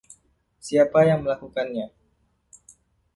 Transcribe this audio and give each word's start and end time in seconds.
Siapa 0.65 0.99
yang 1.09 1.19
Melakukannya? 1.23 1.85